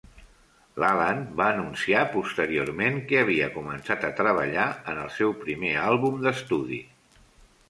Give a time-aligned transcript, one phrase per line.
[0.83, 6.83] L"Allan va anunciar posteriorment que havia començat a treballar en el seu primer àlbum d"estudi.